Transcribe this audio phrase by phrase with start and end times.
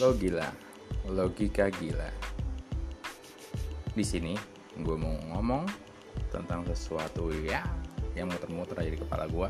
[0.00, 0.48] lo gila,
[1.12, 2.08] logika gila.
[3.92, 4.32] Di sini
[4.80, 5.68] gue mau ngomong
[6.32, 7.60] tentang sesuatu ya
[8.16, 9.48] yang muter-muter aja di kepala gue